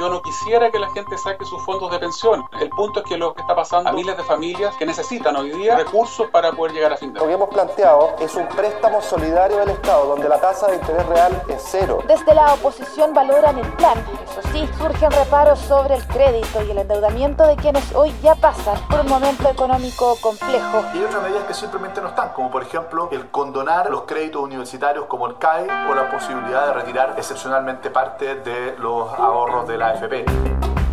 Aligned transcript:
Yo 0.00 0.08
no 0.08 0.22
quisiera 0.22 0.70
que 0.70 0.78
la 0.78 0.88
gente 0.92 1.18
saque 1.18 1.44
sus 1.44 1.62
fondos 1.62 1.90
de 1.90 1.98
pensión. 1.98 2.42
El 2.58 2.70
punto 2.70 3.00
es 3.00 3.06
que 3.06 3.18
lo 3.18 3.34
que 3.34 3.42
está 3.42 3.54
pasando 3.54 3.90
a 3.90 3.92
miles 3.92 4.16
de 4.16 4.24
familias 4.24 4.74
que 4.76 4.86
necesitan 4.86 5.36
hoy 5.36 5.50
día 5.50 5.76
recursos 5.76 6.26
para 6.30 6.52
poder 6.52 6.72
llegar 6.72 6.94
a 6.94 6.96
fin 6.96 7.12
de 7.12 7.20
mes. 7.20 7.22
Lo 7.22 7.28
que 7.28 7.34
hemos 7.34 7.50
planteado 7.50 8.14
es 8.18 8.34
un 8.34 8.48
préstamo 8.48 9.02
solidario 9.02 9.58
del 9.58 9.68
Estado 9.68 10.06
donde 10.06 10.26
la 10.26 10.40
tasa 10.40 10.68
de 10.68 10.76
interés 10.76 11.04
real 11.04 11.42
es 11.50 11.62
cero. 11.70 11.98
Desde 12.08 12.34
la 12.34 12.54
oposición 12.54 13.12
valoran 13.12 13.58
el 13.58 13.70
plan. 13.74 14.02
Eso 14.24 14.40
sí, 14.60 14.68
surgen 14.78 15.10
reparos 15.10 15.58
sobre 15.58 15.94
el 15.94 16.06
crédito 16.06 16.62
y 16.66 16.70
el 16.70 16.78
endeudamiento 16.78 17.46
de 17.46 17.56
quienes 17.56 17.94
hoy 17.94 18.12
ya 18.22 18.34
pasan 18.34 18.76
por 18.88 19.00
un 19.00 19.08
momento 19.08 19.48
económico 19.48 20.16
complejo. 20.20 20.84
Y 20.94 20.98
hay 20.98 21.04
otras 21.04 21.22
medidas 21.22 21.44
que 21.44 21.54
simplemente 21.54 22.00
no 22.00 22.08
están, 22.08 22.30
como 22.30 22.50
por 22.50 22.62
ejemplo 22.62 23.08
el 23.12 23.28
condonar 23.28 23.90
los 23.90 24.02
créditos 24.02 24.42
universitarios 24.42 25.06
como 25.06 25.26
el 25.26 25.38
CAE 25.38 25.64
o 25.90 25.94
la 25.94 26.10
posibilidad 26.10 26.66
de 26.66 26.72
retirar 26.74 27.14
excepcionalmente 27.16 27.90
parte 27.90 28.36
de 28.36 28.76
los 28.78 29.12
ahorros 29.12 29.68
de 29.68 29.78
la 29.78 29.88
AFP. 29.88 30.24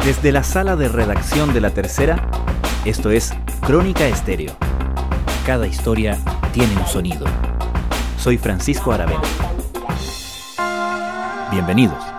Desde 0.03 0.31
la 0.31 0.43
sala 0.43 0.75
de 0.75 0.87
redacción 0.87 1.53
de 1.53 1.61
La 1.61 1.71
Tercera, 1.71 2.17
esto 2.85 3.11
es 3.11 3.33
Crónica 3.65 4.05
Estéreo. 4.05 4.53
Cada 5.45 5.67
historia 5.67 6.17
tiene 6.53 6.75
un 6.77 6.85
sonido. 6.87 7.25
Soy 8.17 8.37
Francisco 8.37 8.91
Aravena. 8.91 9.21
Bienvenidos. 11.51 12.16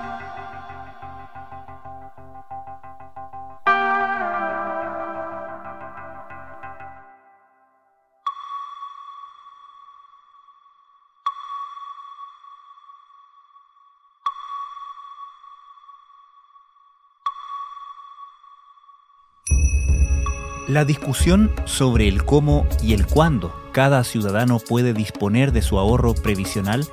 La 20.69 20.84
discusión 20.84 21.50
sobre 21.64 22.08
el 22.08 22.27
cómo 22.27 22.66
y 22.83 22.92
el 22.92 23.06
cuándo 23.06 23.55
cada 23.72 24.05
ciudadano 24.05 24.58
puede 24.58 24.92
disponer 24.92 25.50
de 25.50 25.62
su 25.62 25.78
ahorro 25.78 26.12
previsional 26.12 26.86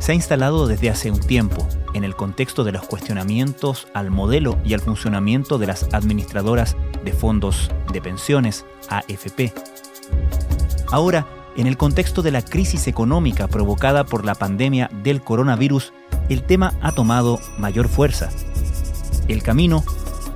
se 0.00 0.10
ha 0.10 0.14
instalado 0.16 0.66
desde 0.66 0.90
hace 0.90 1.12
un 1.12 1.20
tiempo 1.20 1.68
en 1.94 2.02
el 2.02 2.16
contexto 2.16 2.64
de 2.64 2.72
los 2.72 2.82
cuestionamientos 2.82 3.86
al 3.94 4.10
modelo 4.10 4.58
y 4.64 4.74
al 4.74 4.80
funcionamiento 4.80 5.58
de 5.58 5.68
las 5.68 5.86
administradoras 5.92 6.76
de 7.04 7.12
fondos 7.12 7.70
de 7.92 8.02
pensiones, 8.02 8.66
AFP. 8.88 9.52
Ahora, 10.90 11.24
en 11.56 11.68
el 11.68 11.76
contexto 11.76 12.22
de 12.22 12.32
la 12.32 12.42
crisis 12.42 12.88
económica 12.88 13.46
provocada 13.46 14.02
por 14.02 14.24
la 14.24 14.34
pandemia 14.34 14.90
del 15.04 15.20
coronavirus, 15.20 15.92
el 16.28 16.42
tema 16.42 16.74
ha 16.80 16.90
tomado 16.90 17.38
mayor 17.58 17.86
fuerza. 17.86 18.28
El 19.28 19.44
camino 19.44 19.84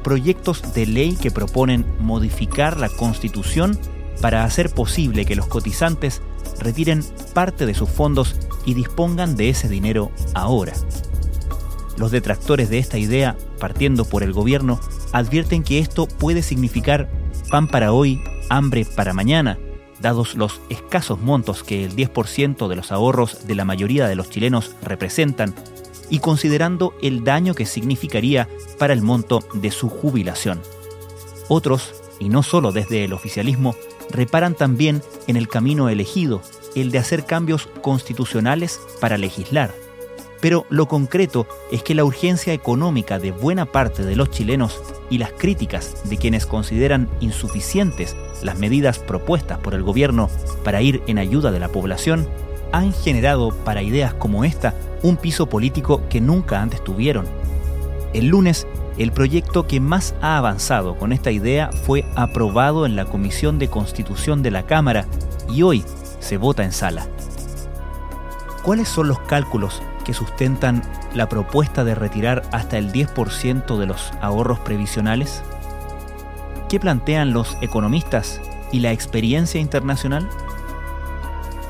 proyectos 0.05 0.75
de 0.75 0.87
ley 0.87 1.17
que 1.17 1.33
proponen 1.33 1.85
modificar 1.99 2.79
la 2.79 2.89
Constitución 2.89 3.77
para 4.21 4.45
hacer 4.45 4.71
posible 4.71 5.25
que 5.25 5.35
los 5.35 5.49
cotizantes 5.49 6.23
retiren 6.61 7.03
parte 7.33 7.67
de 7.67 7.75
sus 7.75 7.91
fondos 7.91 8.37
y 8.65 8.75
dispongan 8.75 9.35
de 9.35 9.49
ese 9.49 9.69
dinero 9.69 10.13
ahora. 10.35 10.75
Los 11.97 12.13
detractores 12.13 12.71
de 12.71 12.79
esta 12.79 12.99
idea, 12.99 13.37
partiendo 13.59 14.05
por 14.05 14.23
el 14.23 14.33
gobierno, 14.33 14.79
advierten 15.13 15.65
que 15.65 15.79
esto 15.79 16.07
puede 16.07 16.43
significar 16.43 17.09
pan 17.51 17.67
para 17.67 17.93
hoy, 17.93 18.21
hambre 18.51 18.85
para 18.85 19.15
mañana, 19.15 19.59
dados 20.01 20.35
los 20.35 20.61
escasos 20.69 21.21
montos 21.21 21.63
que 21.63 21.85
el 21.85 21.97
10% 21.97 22.69
de 22.69 22.77
los 22.77 22.93
ahorros 22.93 23.47
de 23.47 23.55
la 23.55 23.65
mayoría 23.65 24.07
de 24.07 24.17
los 24.17 24.29
chilenos 24.29 24.75
representan 24.83 25.55
y 26.15 26.21
considerando 26.21 26.95
el 27.03 27.25
daño 27.25 27.55
que 27.55 27.67
significaría 27.67 28.49
para 28.79 28.93
el 28.93 29.03
monto 29.03 29.43
de 29.53 29.73
su 29.73 29.89
jubilación. 29.89 30.61
Otros, 31.49 31.93
y 32.21 32.29
no 32.29 32.45
solo 32.45 32.71
desde 32.71 33.03
el 33.03 33.13
oficialismo, 33.13 33.75
reparan 34.11 34.55
también 34.55 35.03
en 35.27 35.35
el 35.35 35.49
camino 35.49 35.89
elegido, 35.89 36.41
el 36.77 36.93
de 36.93 36.99
hacer 36.99 37.25
cambios 37.25 37.67
constitucionales 37.83 38.79
para 39.01 39.19
legislar. 39.19 39.75
Pero 40.41 40.67
lo 40.71 40.87
concreto 40.87 41.49
es 41.73 41.83
que 41.83 41.97
la 41.97 42.05
urgencia 42.05 42.53
económica 42.53 43.19
de 43.19 43.33
buena 43.33 43.67
parte 43.67 44.05
de 44.05 44.15
los 44.15 44.31
chilenos 44.31 44.81
y 45.11 45.19
las 45.19 45.33
críticas 45.33 46.09
de 46.09 46.17
quienes 46.17 46.47
consideran 46.47 47.09
insuficientes 47.19 48.15
las 48.41 48.57
medidas 48.57 49.01
propuestas 49.01 49.59
por 49.59 49.75
el 49.75 49.83
gobierno 49.83 50.31
para 50.63 50.81
ir 50.81 51.03
en 51.09 51.19
ayuda 51.19 51.51
de 51.51 51.59
la 51.59 51.71
población 51.71 52.29
han 52.75 52.93
generado 52.93 53.51
para 53.65 53.83
ideas 53.83 54.15
como 54.15 54.45
esta 54.45 54.75
un 55.05 55.17
piso 55.17 55.49
político 55.49 56.03
que 56.09 56.21
nunca 56.21 56.61
antes 56.61 56.83
tuvieron. 56.83 57.25
El 58.13 58.27
lunes, 58.27 58.67
el 58.99 59.13
proyecto 59.13 59.69
que 59.69 59.79
más 59.79 60.17
ha 60.21 60.39
avanzado 60.39 60.97
con 60.97 61.13
esta 61.13 61.31
idea 61.31 61.71
fue 61.71 62.05
aprobado 62.17 62.85
en 62.85 62.97
la 62.97 63.05
Comisión 63.05 63.61
de 63.61 63.69
Constitución 63.69 64.43
de 64.43 64.51
la 64.51 64.67
Cámara 64.67 65.07
y 65.49 65.63
hoy 65.63 65.85
se 66.19 66.37
vota 66.37 66.65
en 66.65 66.73
sala. 66.73 67.07
¿Cuáles 68.65 68.89
son 68.89 69.07
los 69.07 69.21
cálculos 69.21 69.81
que 70.05 70.13
sustentan 70.13 70.83
la 71.15 71.29
propuesta 71.29 71.85
de 71.85 71.95
retirar 71.95 72.43
hasta 72.51 72.77
el 72.77 72.93
10% 72.93 73.79
de 73.79 73.87
los 73.87 74.13
ahorros 74.21 74.59
previsionales? 74.59 75.45
¿Qué 76.69 76.81
plantean 76.81 77.33
los 77.33 77.57
economistas 77.61 78.41
y 78.73 78.81
la 78.81 78.91
experiencia 78.91 79.61
internacional? 79.61 80.29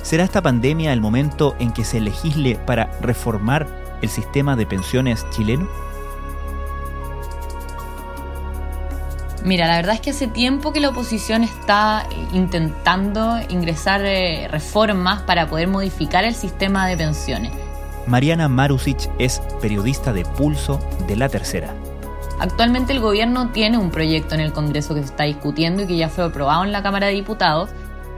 ¿Será 0.05 0.23
esta 0.23 0.43
pandemia 0.43 0.93
el 0.93 1.01
momento 1.01 1.57
en 1.59 1.73
que 1.73 1.83
se 1.83 1.99
legisle 1.99 2.57
para 2.57 2.91
reformar 3.01 3.67
el 4.03 4.11
sistema 4.11 4.55
de 4.55 4.67
pensiones 4.67 5.25
chileno? 5.31 5.67
Mira, 9.43 9.67
la 9.67 9.77
verdad 9.77 9.95
es 9.95 10.03
que 10.03 10.11
hace 10.11 10.27
tiempo 10.27 10.75
que 10.75 10.81
la 10.81 10.91
oposición 10.91 11.43
está 11.43 12.07
intentando 12.35 13.41
ingresar 13.49 14.03
eh, 14.05 14.47
reformas 14.51 15.23
para 15.23 15.47
poder 15.47 15.69
modificar 15.69 16.25
el 16.25 16.35
sistema 16.35 16.87
de 16.87 16.99
pensiones. 16.99 17.53
Mariana 18.07 18.47
Marusic 18.51 19.11
es 19.19 19.41
periodista 19.63 20.13
de 20.13 20.27
Pulso 20.27 20.87
de 21.09 21.17
La 21.17 21.31
Tercera. 21.31 21.75
Actualmente 22.39 22.93
el 22.93 23.01
gobierno 23.01 23.53
tiene 23.53 23.79
un 23.79 23.91
proyecto 23.91 24.35
en 24.35 24.43
el 24.43 24.53
Congreso 24.53 24.95
que 24.95 25.01
se 25.01 25.07
está 25.07 25.25
discutiendo 25.25 25.83
y 25.83 25.87
que 25.87 25.97
ya 25.97 26.11
fue 26.11 26.25
aprobado 26.25 26.63
en 26.63 26.73
la 26.73 26.83
Cámara 26.83 27.07
de 27.07 27.15
Diputados 27.15 27.71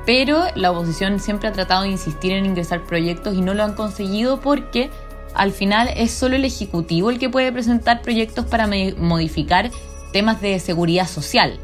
pero 0.06 0.44
la 0.54 0.70
oposición 0.70 1.18
siempre 1.20 1.48
ha 1.48 1.52
tratado 1.52 1.82
de 1.82 1.88
insistir 1.88 2.32
en 2.32 2.46
ingresar 2.46 2.84
proyectos 2.84 3.34
y 3.34 3.42
no 3.42 3.52
lo 3.52 3.64
han 3.64 3.74
conseguido 3.74 4.40
porque 4.40 4.88
al 5.34 5.52
final 5.52 5.90
es 5.94 6.12
solo 6.12 6.36
el 6.36 6.44
Ejecutivo 6.44 7.10
el 7.10 7.18
que 7.18 7.28
puede 7.28 7.52
presentar 7.52 8.00
proyectos 8.00 8.46
para 8.46 8.68
modificar 8.96 9.70
temas 10.12 10.40
de 10.40 10.58
seguridad 10.60 11.08
social. 11.08 11.58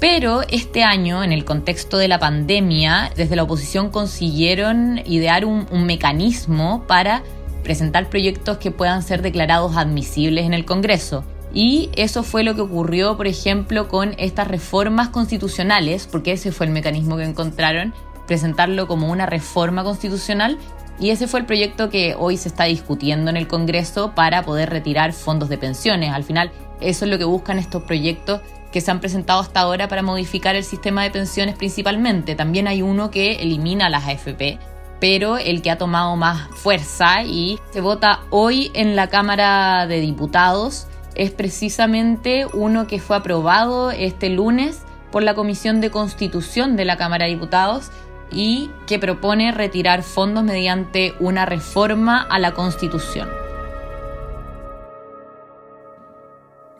Pero 0.00 0.42
este 0.50 0.84
año, 0.84 1.24
en 1.24 1.32
el 1.32 1.46
contexto 1.46 1.96
de 1.96 2.08
la 2.08 2.18
pandemia, 2.18 3.10
desde 3.16 3.36
la 3.36 3.44
oposición 3.44 3.88
consiguieron 3.88 5.00
idear 5.06 5.46
un, 5.46 5.66
mecanismo 5.86 6.84
para 6.86 7.22
presentar 7.62 8.10
proyectos 8.10 8.58
que 8.58 8.70
puedan 8.70 9.02
ser 9.02 9.22
declarados 9.22 9.76
admisibles 9.76 10.44
en 10.44 10.52
el 10.52 10.66
Congreso. 10.66 11.24
Y 11.52 11.90
eso 11.96 12.22
fue 12.22 12.42
lo 12.42 12.54
que 12.54 12.60
ocurrió, 12.60 13.16
por 13.16 13.26
ejemplo, 13.26 13.88
con 13.88 14.14
estas 14.18 14.48
reformas 14.48 15.08
constitucionales, 15.08 16.06
porque 16.06 16.32
ese 16.32 16.52
fue 16.52 16.66
el 16.66 16.72
mecanismo 16.72 17.16
que 17.16 17.24
encontraron, 17.24 17.94
presentarlo 18.26 18.86
como 18.86 19.10
una 19.10 19.26
reforma 19.26 19.84
constitucional. 19.84 20.58
Y 20.98 21.10
ese 21.10 21.28
fue 21.28 21.40
el 21.40 21.46
proyecto 21.46 21.90
que 21.90 22.14
hoy 22.18 22.36
se 22.36 22.48
está 22.48 22.64
discutiendo 22.64 23.30
en 23.30 23.36
el 23.36 23.48
Congreso 23.48 24.14
para 24.14 24.42
poder 24.42 24.70
retirar 24.70 25.12
fondos 25.12 25.48
de 25.48 25.58
pensiones. 25.58 26.12
Al 26.12 26.24
final, 26.24 26.50
eso 26.80 27.04
es 27.04 27.10
lo 27.10 27.18
que 27.18 27.24
buscan 27.24 27.58
estos 27.58 27.82
proyectos 27.82 28.40
que 28.72 28.80
se 28.80 28.90
han 28.90 29.00
presentado 29.00 29.40
hasta 29.40 29.60
ahora 29.60 29.88
para 29.88 30.02
modificar 30.02 30.56
el 30.56 30.64
sistema 30.64 31.02
de 31.02 31.10
pensiones 31.10 31.54
principalmente. 31.54 32.34
También 32.34 32.68
hay 32.68 32.82
uno 32.82 33.10
que 33.10 33.36
elimina 33.36 33.88
las 33.88 34.06
AFP, 34.06 34.58
pero 35.00 35.38
el 35.38 35.62
que 35.62 35.70
ha 35.70 35.78
tomado 35.78 36.16
más 36.16 36.48
fuerza 36.50 37.22
y 37.22 37.58
se 37.70 37.80
vota 37.80 38.20
hoy 38.30 38.70
en 38.74 38.96
la 38.96 39.08
Cámara 39.08 39.86
de 39.86 40.00
Diputados 40.00 40.88
es 41.16 41.30
precisamente 41.30 42.46
uno 42.52 42.86
que 42.86 43.00
fue 43.00 43.16
aprobado 43.16 43.90
este 43.90 44.28
lunes 44.28 44.82
por 45.10 45.22
la 45.22 45.34
Comisión 45.34 45.80
de 45.80 45.90
Constitución 45.90 46.76
de 46.76 46.84
la 46.84 46.96
Cámara 46.96 47.24
de 47.24 47.32
Diputados 47.32 47.90
y 48.30 48.70
que 48.86 48.98
propone 48.98 49.52
retirar 49.52 50.02
fondos 50.02 50.44
mediante 50.44 51.14
una 51.20 51.46
reforma 51.46 52.20
a 52.22 52.38
la 52.38 52.52
Constitución. 52.52 53.28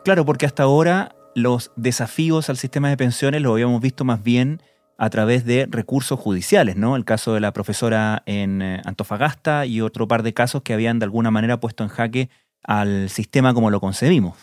Claro, 0.03 0.25
porque 0.25 0.45
hasta 0.45 0.63
ahora 0.63 1.15
los 1.35 1.71
desafíos 1.75 2.49
al 2.49 2.57
sistema 2.57 2.89
de 2.89 2.97
pensiones 2.97 3.41
lo 3.41 3.51
habíamos 3.51 3.81
visto 3.81 4.05
más 4.05 4.23
bien 4.23 4.61
a 4.97 5.09
través 5.09 5.45
de 5.45 5.67
recursos 5.69 6.19
judiciales, 6.19 6.75
¿no? 6.75 6.95
El 6.95 7.05
caso 7.05 7.33
de 7.33 7.39
la 7.39 7.53
profesora 7.53 8.23
en 8.25 8.61
eh, 8.61 8.81
Antofagasta 8.85 9.65
y 9.65 9.81
otro 9.81 10.07
par 10.07 10.23
de 10.23 10.33
casos 10.33 10.63
que 10.63 10.73
habían 10.73 10.97
de 10.99 11.05
alguna 11.05 11.29
manera 11.29 11.59
puesto 11.59 11.83
en 11.83 11.89
jaque 11.89 12.29
al 12.67 13.09
sistema 13.09 13.53
como 13.55 13.71
lo 13.71 13.79
concebimos. 13.79 14.35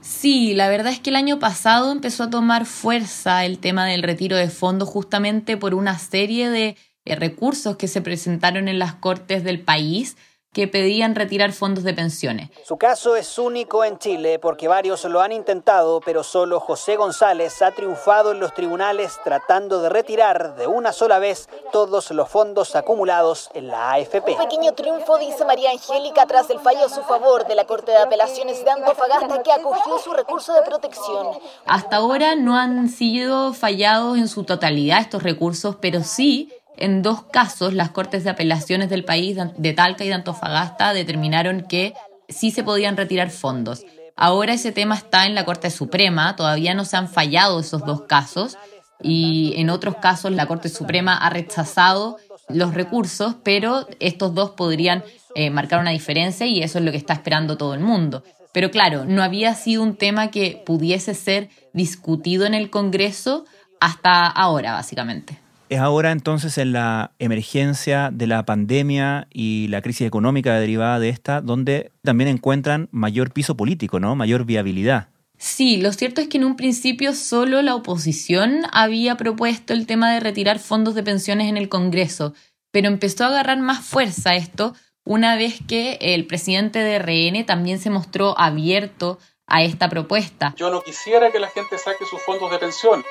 Sí, 0.00 0.54
la 0.54 0.68
verdad 0.68 0.92
es 0.92 1.00
que 1.00 1.10
el 1.10 1.16
año 1.16 1.38
pasado 1.38 1.92
empezó 1.92 2.24
a 2.24 2.30
tomar 2.30 2.66
fuerza 2.66 3.44
el 3.44 3.58
tema 3.58 3.86
del 3.86 4.02
retiro 4.02 4.36
de 4.36 4.48
fondos 4.48 4.88
justamente 4.88 5.56
por 5.56 5.74
una 5.74 5.98
serie 5.98 6.50
de 6.50 6.76
recursos 7.04 7.76
que 7.76 7.88
se 7.88 8.00
presentaron 8.00 8.68
en 8.68 8.78
las 8.78 8.94
cortes 8.94 9.44
del 9.44 9.60
país 9.60 10.16
que 10.58 10.66
pedían 10.66 11.14
retirar 11.14 11.52
fondos 11.52 11.84
de 11.84 11.94
pensiones. 11.94 12.50
Su 12.64 12.78
caso 12.78 13.14
es 13.14 13.38
único 13.38 13.84
en 13.84 13.96
Chile 13.96 14.40
porque 14.40 14.66
varios 14.66 15.04
lo 15.04 15.20
han 15.20 15.30
intentado, 15.30 16.00
pero 16.00 16.24
solo 16.24 16.58
José 16.58 16.96
González 16.96 17.62
ha 17.62 17.70
triunfado 17.70 18.32
en 18.32 18.40
los 18.40 18.52
tribunales 18.54 19.20
tratando 19.22 19.80
de 19.80 19.88
retirar 19.88 20.56
de 20.56 20.66
una 20.66 20.92
sola 20.92 21.20
vez 21.20 21.48
todos 21.70 22.10
los 22.10 22.28
fondos 22.28 22.74
acumulados 22.74 23.50
en 23.54 23.68
la 23.68 23.92
AFP. 23.92 24.32
Un 24.32 24.48
pequeño 24.48 24.72
triunfo, 24.72 25.16
dice 25.18 25.44
María 25.44 25.70
Angélica, 25.70 26.26
tras 26.26 26.50
el 26.50 26.58
fallo 26.58 26.86
a 26.86 26.88
su 26.88 27.02
favor 27.02 27.46
de 27.46 27.54
la 27.54 27.64
Corte 27.64 27.92
de 27.92 27.98
Apelaciones 27.98 28.64
de 28.64 28.70
Antofagasta 28.72 29.40
que 29.44 29.52
acogió 29.52 29.96
su 30.00 30.12
recurso 30.12 30.54
de 30.54 30.62
protección. 30.62 31.38
Hasta 31.66 31.98
ahora 31.98 32.34
no 32.34 32.56
han 32.56 32.88
sido 32.88 33.52
fallados 33.52 34.18
en 34.18 34.26
su 34.26 34.42
totalidad 34.42 35.02
estos 35.02 35.22
recursos, 35.22 35.76
pero 35.80 36.02
sí 36.02 36.52
en 36.78 37.02
dos 37.02 37.22
casos, 37.24 37.74
las 37.74 37.90
Cortes 37.90 38.24
de 38.24 38.30
Apelaciones 38.30 38.88
del 38.88 39.04
país 39.04 39.36
de 39.56 39.72
Talca 39.72 40.04
y 40.04 40.08
de 40.08 40.14
Antofagasta 40.14 40.92
determinaron 40.92 41.62
que 41.62 41.94
sí 42.28 42.50
se 42.50 42.62
podían 42.62 42.96
retirar 42.96 43.30
fondos. 43.30 43.84
Ahora 44.16 44.52
ese 44.52 44.72
tema 44.72 44.96
está 44.96 45.26
en 45.26 45.34
la 45.34 45.44
Corte 45.44 45.70
Suprema, 45.70 46.34
todavía 46.36 46.74
no 46.74 46.84
se 46.84 46.96
han 46.96 47.08
fallado 47.08 47.60
esos 47.60 47.84
dos 47.84 48.02
casos 48.02 48.56
y 49.00 49.54
en 49.56 49.70
otros 49.70 49.96
casos 49.96 50.32
la 50.32 50.46
Corte 50.46 50.68
Suprema 50.68 51.16
ha 51.16 51.30
rechazado 51.30 52.16
los 52.48 52.74
recursos, 52.74 53.36
pero 53.44 53.86
estos 54.00 54.34
dos 54.34 54.50
podrían 54.50 55.04
eh, 55.34 55.50
marcar 55.50 55.80
una 55.80 55.90
diferencia 55.90 56.46
y 56.46 56.62
eso 56.62 56.78
es 56.78 56.84
lo 56.84 56.90
que 56.90 56.96
está 56.96 57.12
esperando 57.12 57.56
todo 57.56 57.74
el 57.74 57.80
mundo. 57.80 58.24
Pero 58.52 58.70
claro, 58.70 59.04
no 59.04 59.22
había 59.22 59.54
sido 59.54 59.82
un 59.82 59.96
tema 59.96 60.30
que 60.30 60.62
pudiese 60.64 61.14
ser 61.14 61.50
discutido 61.72 62.46
en 62.46 62.54
el 62.54 62.70
Congreso 62.70 63.44
hasta 63.80 64.26
ahora, 64.26 64.72
básicamente. 64.72 65.38
Es 65.68 65.80
ahora 65.80 66.12
entonces 66.12 66.56
en 66.56 66.72
la 66.72 67.12
emergencia 67.18 68.08
de 68.10 68.26
la 68.26 68.46
pandemia 68.46 69.28
y 69.30 69.68
la 69.68 69.82
crisis 69.82 70.06
económica 70.06 70.58
derivada 70.58 70.98
de 70.98 71.10
esta, 71.10 71.42
donde 71.42 71.92
también 72.02 72.28
encuentran 72.28 72.88
mayor 72.90 73.32
piso 73.32 73.54
político, 73.54 74.00
¿no? 74.00 74.14
Mayor 74.16 74.46
viabilidad. 74.46 75.08
Sí, 75.36 75.76
lo 75.76 75.92
cierto 75.92 76.22
es 76.22 76.28
que 76.28 76.38
en 76.38 76.44
un 76.44 76.56
principio 76.56 77.12
solo 77.12 77.60
la 77.60 77.74
oposición 77.74 78.62
había 78.72 79.16
propuesto 79.16 79.74
el 79.74 79.86
tema 79.86 80.10
de 80.10 80.20
retirar 80.20 80.58
fondos 80.58 80.94
de 80.94 81.02
pensiones 81.02 81.48
en 81.48 81.58
el 81.58 81.68
Congreso, 81.68 82.32
pero 82.70 82.88
empezó 82.88 83.24
a 83.24 83.28
agarrar 83.28 83.58
más 83.58 83.84
fuerza 83.84 84.36
esto 84.36 84.74
una 85.04 85.36
vez 85.36 85.58
que 85.68 85.98
el 86.00 86.26
presidente 86.26 86.78
de 86.78 86.98
RN 86.98 87.44
también 87.44 87.78
se 87.78 87.90
mostró 87.90 88.38
abierto 88.38 89.18
a 89.46 89.62
esta 89.62 89.90
propuesta. 89.90 90.54
Yo 90.56 90.70
no 90.70 90.82
quisiera 90.82 91.30
que 91.30 91.40
la 91.40 91.48
gente 91.48 91.76
saque 91.76 92.04
sus 92.06 92.20
fondos 92.22 92.50
de 92.50 92.58
pensiones 92.58 93.04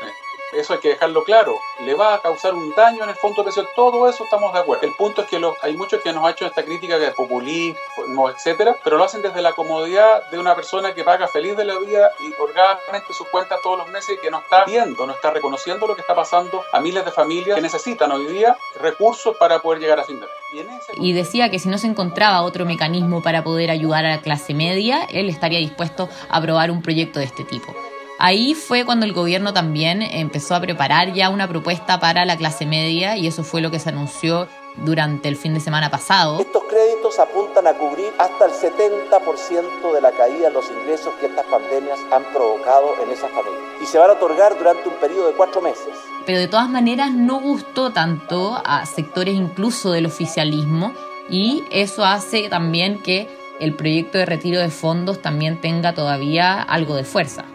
eso 0.53 0.73
hay 0.73 0.79
que 0.79 0.89
dejarlo 0.89 1.23
claro. 1.23 1.59
Le 1.81 1.93
va 1.93 2.15
a 2.15 2.21
causar 2.21 2.53
un 2.53 2.73
daño 2.75 3.03
en 3.03 3.09
el 3.09 3.15
fondo 3.15 3.41
de 3.41 3.45
pensión. 3.45 3.67
Todo 3.75 4.09
eso 4.09 4.23
estamos 4.23 4.53
de 4.53 4.59
acuerdo. 4.59 4.85
El 4.85 4.93
punto 4.93 5.21
es 5.21 5.27
que 5.27 5.41
hay 5.61 5.75
muchos 5.75 6.01
que 6.01 6.13
nos 6.13 6.23
han 6.23 6.31
hecho 6.31 6.45
esta 6.45 6.63
crítica 6.63 6.97
de 6.97 7.11
populismo, 7.11 8.29
etcétera, 8.29 8.75
pero 8.83 8.97
lo 8.97 9.03
hacen 9.03 9.21
desde 9.21 9.41
la 9.41 9.53
comodidad 9.53 10.29
de 10.29 10.39
una 10.39 10.55
persona 10.55 10.93
que 10.93 11.03
paga 11.03 11.27
feliz 11.27 11.55
de 11.57 11.65
la 11.65 11.77
vida 11.79 12.11
y 12.19 12.33
orgánicamente 12.41 13.13
sus 13.13 13.27
cuentas 13.27 13.59
todos 13.61 13.77
los 13.77 13.89
meses 13.89 14.17
y 14.17 14.21
que 14.21 14.31
no 14.31 14.39
está 14.39 14.65
viendo, 14.65 15.05
no 15.05 15.13
está 15.13 15.31
reconociendo 15.31 15.87
lo 15.87 15.95
que 15.95 16.01
está 16.01 16.15
pasando 16.15 16.63
a 16.71 16.79
miles 16.79 17.05
de 17.05 17.11
familias 17.11 17.55
que 17.55 17.61
necesitan 17.61 18.11
hoy 18.11 18.25
día 18.27 18.57
recursos 18.79 19.35
para 19.37 19.59
poder 19.59 19.81
llegar 19.81 19.99
a 19.99 20.03
fin 20.03 20.19
de 20.19 20.25
mes. 20.25 20.87
Y, 20.97 21.09
y 21.09 21.13
decía 21.13 21.49
que 21.49 21.59
si 21.59 21.69
no 21.69 21.77
se 21.77 21.87
encontraba 21.87 22.41
otro 22.41 22.65
mecanismo 22.65 23.21
para 23.21 23.43
poder 23.43 23.69
ayudar 23.69 24.05
a 24.05 24.09
la 24.09 24.21
clase 24.21 24.53
media, 24.53 25.05
él 25.11 25.29
estaría 25.29 25.59
dispuesto 25.59 26.09
a 26.29 26.37
aprobar 26.37 26.71
un 26.71 26.81
proyecto 26.81 27.19
de 27.19 27.25
este 27.25 27.43
tipo. 27.43 27.75
Ahí 28.19 28.55
fue 28.55 28.83
cuando 28.83 29.05
el 29.05 29.13
gobierno 29.13 29.53
también 29.53 30.01
empezó 30.01 30.55
a 30.55 30.59
preparar 30.59 31.13
ya 31.13 31.29
una 31.29 31.47
propuesta 31.47 31.99
para 31.99 32.25
la 32.25 32.35
clase 32.35 32.65
media 32.65 33.15
y 33.15 33.27
eso 33.27 33.43
fue 33.43 33.61
lo 33.61 33.69
que 33.69 33.77
se 33.77 33.89
anunció 33.89 34.47
durante 34.77 35.29
el 35.29 35.35
fin 35.35 35.53
de 35.53 35.59
semana 35.59 35.91
pasado. 35.91 36.39
Estos 36.39 36.63
créditos 36.63 37.19
apuntan 37.19 37.67
a 37.67 37.73
cubrir 37.73 38.11
hasta 38.17 38.45
el 38.45 38.51
70% 38.51 39.93
de 39.93 40.01
la 40.01 40.11
caída 40.13 40.47
en 40.47 40.53
los 40.53 40.65
ingresos 40.71 41.13
que 41.19 41.27
estas 41.27 41.45
pandemias 41.45 41.99
han 42.11 42.23
provocado 42.33 42.95
en 43.03 43.11
esas 43.11 43.29
familias 43.29 43.61
y 43.81 43.85
se 43.85 43.99
van 43.99 44.09
a 44.09 44.13
otorgar 44.13 44.57
durante 44.57 44.89
un 44.89 44.95
periodo 44.95 45.27
de 45.27 45.33
cuatro 45.33 45.61
meses. 45.61 45.93
Pero 46.25 46.39
de 46.39 46.47
todas 46.47 46.69
maneras 46.69 47.11
no 47.11 47.39
gustó 47.39 47.91
tanto 47.91 48.59
a 48.65 48.87
sectores 48.87 49.35
incluso 49.35 49.91
del 49.91 50.07
oficialismo 50.07 50.91
y 51.29 51.63
eso 51.69 52.03
hace 52.03 52.49
también 52.49 53.03
que 53.03 53.29
el 53.59 53.75
proyecto 53.75 54.17
de 54.17 54.25
retiro 54.25 54.59
de 54.59 54.69
fondos 54.69 55.21
también 55.21 55.61
tenga 55.61 55.93
todavía 55.93 56.63
algo 56.63 56.95
de 56.95 57.03
fuerza. 57.03 57.45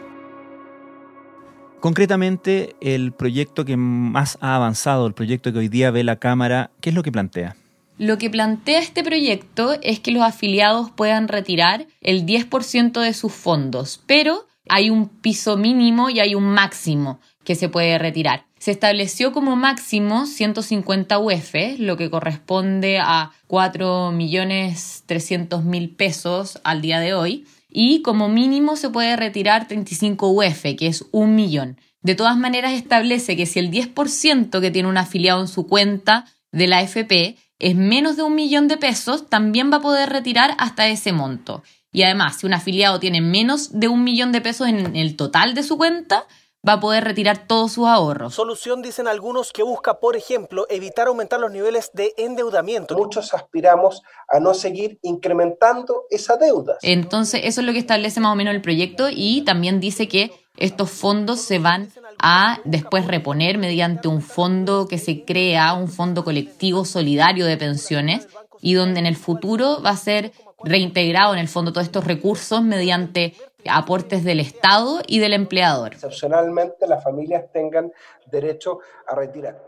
Concretamente, 1.83 2.77
el 2.81 3.11
proyecto 3.11 3.65
que 3.65 3.77
más 3.77 4.39
ha 4.41 4.55
avanzado, 4.55 5.05
el 5.05 5.15
proyecto 5.15 5.53
que 5.53 5.59
hoy 5.59 5.67
día 5.67 5.91
ve 5.91 6.05
la 6.05 6.21
Cámara, 6.21 6.71
¿qué 6.81 6.91
es 6.91 6.95
lo 6.95 7.03
que 7.03 7.11
plantea? 7.11 7.57
Lo 7.99 8.19
que 8.19 8.31
plantea 8.31 8.79
este 8.79 9.03
proyecto 9.03 9.73
es 9.83 9.99
que 9.99 10.13
los 10.13 10.23
afiliados 10.23 10.93
puedan 10.93 11.27
retirar 11.27 11.89
el 12.01 12.25
10% 12.25 13.01
de 13.01 13.13
sus 13.15 13.33
fondos, 13.33 14.01
pero 14.07 14.47
hay 14.69 14.91
un 14.91 15.09
piso 15.09 15.57
mínimo 15.57 16.09
y 16.09 16.21
hay 16.21 16.37
un 16.37 16.45
máximo 16.45 17.19
que 17.43 17.57
se 17.57 17.69
puede 17.69 17.99
retirar. 17.99 18.45
Se 18.61 18.71
estableció 18.71 19.33
como 19.33 19.57
máximo 19.57 20.27
150 20.27 21.19
UF, 21.19 21.55
lo 21.79 21.97
que 21.97 22.11
corresponde 22.11 23.01
a 23.01 23.33
4.300.000 23.49 25.97
pesos 25.97 26.61
al 26.63 26.81
día 26.81 27.01
de 27.01 27.15
hoy, 27.15 27.45
y 27.73 28.03
como 28.03 28.29
mínimo 28.29 28.77
se 28.77 28.91
puede 28.91 29.17
retirar 29.17 29.67
35 29.67 30.29
UF, 30.29 30.63
que 30.77 30.87
es 30.87 31.07
un 31.11 31.35
millón. 31.35 31.79
De 32.03 32.15
todas 32.15 32.37
maneras, 32.37 32.73
establece 32.73 33.37
que 33.37 33.47
si 33.47 33.59
el 33.59 33.71
10% 33.71 34.61
que 34.61 34.71
tiene 34.71 34.89
un 34.89 34.99
afiliado 34.99 35.41
en 35.41 35.49
su 35.49 35.67
cuenta 35.67 36.27
de 36.51 36.67
la 36.67 36.79
AFP 36.79 37.37
es 37.59 37.77
menos 37.77 38.17
de 38.17 38.25
un 38.25 38.35
millón 38.35 38.69
de 38.69 38.77
pesos, 38.77 39.29
también 39.31 39.73
va 39.73 39.77
a 39.77 39.83
poder 39.83 40.11
retirar 40.11 40.55
hasta 40.59 40.89
ese 40.89 41.13
monto. 41.13 41.63
Y 41.93 42.03
además, 42.03 42.39
si 42.39 42.47
un 42.47 42.55
afiliado 42.55 42.99
tiene 42.99 43.21
menos 43.21 43.79
de 43.79 43.89
un 43.89 44.03
millón 44.03 44.33
de 44.33 44.41
pesos 44.41 44.69
en 44.69 44.97
el 44.97 45.17
total 45.17 45.55
de 45.55 45.63
su 45.63 45.77
cuenta, 45.77 46.27
va 46.67 46.75
a 46.75 46.81
poder 46.81 47.05
retirar 47.05 47.47
todos 47.47 47.73
sus 47.73 47.87
ahorros. 47.87 48.35
Solución, 48.35 48.83
dicen 48.83 49.09
algunos, 49.09 49.53
que 49.53 49.63
busca, 49.63 49.99
por 49.99 50.17
ejemplo, 50.17 50.67
evitar 50.71 51.09
aumentar 51.09 51.41
los 51.41 51.51
niveles 51.51 51.91
de 51.93 52.15
endeudamiento. 52.17 52.97
Muchos 52.97 53.35
aspiramos 53.35 54.03
a 54.29 54.39
no 54.39 54.55
seguir 54.55 54.99
incrementando 55.03 56.05
esa 56.11 56.37
deuda. 56.37 56.79
Entonces, 56.83 57.41
eso 57.45 57.61
es 57.61 57.67
lo 57.67 57.73
que 57.73 57.81
establece 57.81 58.21
más 58.21 58.33
o 58.33 58.37
menos 58.37 58.55
el 58.55 58.63
proyecto 58.63 59.09
y 59.11 59.43
también 59.43 59.81
dice 59.81 60.07
que 60.07 60.31
estos 60.57 60.91
fondos 60.91 61.41
se 61.41 61.59
van 61.59 61.89
a 62.19 62.61
después 62.65 63.07
reponer 63.07 63.59
mediante 63.59 64.07
un 64.07 64.23
fondo 64.23 64.87
que 64.87 64.99
se 64.99 65.25
crea, 65.25 65.73
un 65.73 65.89
fondo 65.89 66.23
colectivo 66.23 66.85
solidario 66.85 67.47
de 67.47 67.57
pensiones 67.57 68.29
y 68.61 68.75
donde 68.75 69.01
en 69.01 69.07
el 69.07 69.17
futuro 69.17 69.83
va 69.83 69.91
a 69.91 69.97
ser 69.97 70.33
reintegrado 70.65 71.33
en 71.33 71.41
el 71.41 71.49
fondo 71.49 71.73
todos 71.73 71.87
estos 71.87 72.05
recursos 72.05 72.63
mediante 72.63 73.35
aportes 73.71 74.25
del 74.25 74.41
Estado 74.41 75.03
y 75.07 75.19
del 75.19 75.33
empleador. 75.33 75.95
Excepcionalmente 75.95 76.87
las 76.87 77.03
familias 77.03 77.45
tengan 77.53 77.93
derecho 78.31 78.79
a 79.07 79.15
retirar. 79.15 79.63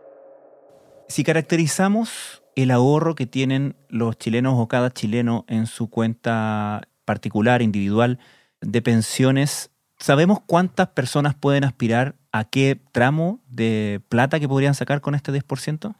Si 1.09 1.23
caracterizamos 1.25 2.43
el 2.57 2.71
ahorro 2.71 3.15
que 3.15 3.27
tienen 3.27 3.77
los 3.89 4.17
chilenos 4.17 4.55
o 4.57 4.69
cada 4.69 4.91
chileno 4.91 5.45
en 5.49 5.67
su 5.67 5.91
cuenta 5.91 6.83
particular, 7.05 7.63
individual, 7.63 8.19
de 8.61 8.83
pensiones, 8.83 9.71
¿sabemos 9.99 10.39
cuántas 10.47 10.89
personas 10.89 11.35
pueden 11.35 11.65
aspirar 11.65 12.17
a 12.33 12.45
qué 12.45 12.81
tramo 12.93 13.41
de 13.49 14.01
plata 14.09 14.41
que 14.41 14.49
podrían 14.49 14.75
sacar 14.75 15.01
con 15.01 15.15
este 15.15 15.33
10%? 15.33 15.95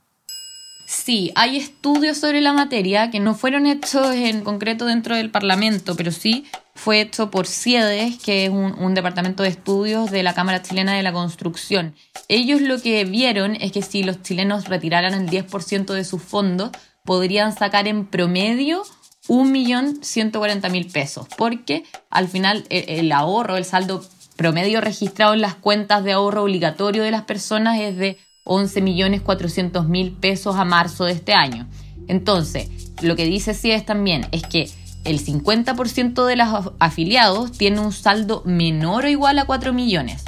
Sí, 0.87 1.33
hay 1.35 1.57
estudios 1.57 2.19
sobre 2.19 2.41
la 2.41 2.53
materia 2.53 3.11
que 3.11 3.21
no 3.21 3.35
fueron 3.35 3.67
hechos 3.67 4.15
en 4.15 4.43
concreto 4.45 4.85
dentro 4.85 5.17
del 5.17 5.31
Parlamento, 5.31 5.97
pero 5.97 6.13
sí 6.13 6.47
fue 6.75 7.01
hecho 7.01 7.31
por 7.31 7.47
CIEDES, 7.47 8.19
que 8.19 8.47
es 8.47 8.51
un, 8.51 8.95
departamento 8.95 9.43
de 9.43 9.49
estudios 9.49 10.11
de 10.11 10.23
la 10.23 10.35
Cámara 10.35 10.63
Chilena 10.63 10.95
de 10.95 11.03
la 11.03 11.13
Construcción. 11.13 11.95
Ellos 12.29 12.61
lo 12.61 12.81
que 12.81 13.05
vieron 13.05 13.57
es 13.57 13.73
que 13.73 13.83
si 13.83 14.03
los 14.03 14.23
chilenos 14.23 14.69
retiraran 14.69 15.15
el 15.15 15.29
10% 15.29 15.93
de 15.93 16.05
sus 16.05 16.23
fondos, 16.23 16.71
podrían 17.05 17.57
sacar 17.57 17.87
en 17.87 18.07
promedio 18.07 18.83
1.140.000 19.29 20.93
pesos, 20.93 21.27
porque 21.37 21.85
al 22.11 22.29
final 22.29 22.65
el, 22.71 22.85
el 22.89 23.13
ahorro, 23.13 23.57
el 23.57 23.65
saldo 23.65 24.05
promedio 24.37 24.81
registrado 24.81 25.35
en 25.35 25.41
las 25.41 25.55
cuentas 25.55 26.03
de 26.03 26.13
ahorro 26.13 26.43
obligatorio 26.43 27.05
de 27.05 27.11
las 27.11 27.23
personas 27.23 27.79
es 27.81 27.97
de 27.97 28.19
11.400.000 28.45 30.17
pesos 30.19 30.57
a 30.57 30.65
marzo 30.65 31.05
de 31.05 31.13
este 31.13 31.35
año. 31.35 31.67
Entonces, 32.09 32.69
lo 33.01 33.17
que 33.17 33.25
dice 33.25 33.55
CIES 33.55 33.87
también 33.87 34.27
es 34.33 34.43
que 34.43 34.69
el 35.05 35.25
50% 35.25 36.27
de 36.27 36.37
los 36.37 36.73
afiliados 36.79 37.53
tiene 37.53 37.81
un 37.81 37.93
saldo 37.93 38.43
menor 38.45 39.05
o 39.05 39.09
igual 39.09 39.39
a 39.39 39.45
4 39.45 39.73
millones. 39.73 40.25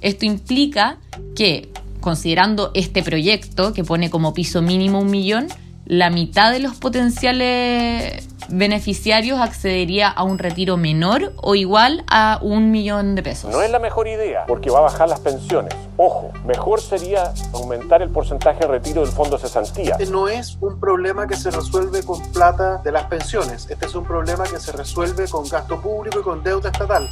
Esto 0.00 0.24
implica 0.24 0.98
que 1.36 1.70
considerando 2.00 2.70
este 2.74 3.02
proyecto 3.02 3.72
que 3.72 3.84
pone 3.84 4.10
como 4.10 4.34
piso 4.34 4.60
mínimo 4.60 5.00
un 5.00 5.10
millón, 5.10 5.46
la 5.86 6.10
mitad 6.10 6.50
de 6.52 6.60
los 6.60 6.76
potenciales 6.76 8.28
beneficiarios 8.48 9.40
accedería 9.40 10.08
a 10.08 10.22
un 10.22 10.38
retiro 10.38 10.76
menor 10.76 11.32
o 11.36 11.54
igual 11.54 12.04
a 12.08 12.38
un 12.42 12.70
millón 12.70 13.14
de 13.14 13.22
pesos. 13.22 13.50
No 13.50 13.62
es 13.62 13.70
la 13.70 13.78
mejor 13.78 14.08
idea 14.08 14.44
porque 14.46 14.70
va 14.70 14.78
a 14.78 14.82
bajar 14.82 15.08
las 15.08 15.20
pensiones. 15.20 15.74
Ojo, 15.96 16.32
mejor 16.46 16.80
sería 16.80 17.32
aumentar 17.52 18.02
el 18.02 18.10
porcentaje 18.10 18.60
de 18.60 18.66
retiro 18.66 19.02
del 19.02 19.10
fondo 19.10 19.38
cesantía. 19.38 19.96
Este 19.98 20.06
no 20.06 20.28
es 20.28 20.56
un 20.60 20.78
problema 20.80 21.26
que 21.26 21.36
se 21.36 21.50
resuelve 21.50 22.02
con 22.02 22.20
plata 22.32 22.78
de 22.78 22.92
las 22.92 23.04
pensiones. 23.04 23.66
Este 23.70 23.86
es 23.86 23.94
un 23.94 24.04
problema 24.04 24.44
que 24.44 24.58
se 24.58 24.72
resuelve 24.72 25.28
con 25.28 25.48
gasto 25.48 25.80
público 25.80 26.20
y 26.20 26.22
con 26.22 26.42
deuda 26.42 26.70
estatal. 26.70 27.08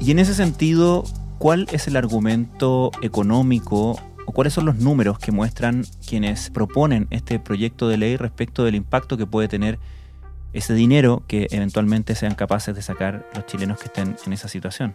Y 0.00 0.10
en 0.10 0.18
ese 0.18 0.34
sentido, 0.34 1.04
¿cuál 1.38 1.66
es 1.72 1.86
el 1.88 1.96
argumento 1.96 2.90
económico 3.02 3.98
cuáles 4.36 4.52
son 4.52 4.66
los 4.66 4.76
números 4.76 5.18
que 5.18 5.32
muestran 5.32 5.86
quienes 6.06 6.50
proponen 6.50 7.06
este 7.08 7.38
proyecto 7.38 7.88
de 7.88 7.96
ley 7.96 8.18
respecto 8.18 8.64
del 8.64 8.74
impacto 8.74 9.16
que 9.16 9.24
puede 9.24 9.48
tener 9.48 9.78
ese 10.52 10.74
dinero 10.74 11.22
que 11.26 11.46
eventualmente 11.52 12.14
sean 12.14 12.34
capaces 12.34 12.74
de 12.74 12.82
sacar 12.82 13.26
los 13.34 13.46
chilenos 13.46 13.78
que 13.78 13.86
estén 13.86 14.14
en 14.26 14.34
esa 14.34 14.48
situación? 14.48 14.94